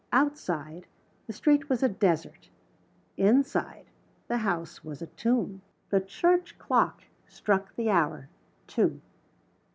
Outside, 0.11 0.87
the 1.27 1.33
street 1.33 1.69
was 1.69 1.83
a 1.83 1.87
desert. 1.87 2.49
Inside, 3.17 3.85
the 4.29 4.39
house 4.39 4.83
was 4.83 5.03
a 5.03 5.05
tomb. 5.05 5.61
The 5.91 6.01
church 6.01 6.57
clock 6.57 7.03
struck 7.27 7.75
the 7.75 7.91
hour. 7.91 8.27
Two. 8.65 8.99